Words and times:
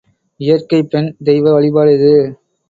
இயற்கைப் 0.39 0.89
பெண் 0.89 1.09
தெய்வ 1.23 1.51
வழிபாடு 1.51 1.93
இது. 1.93 2.11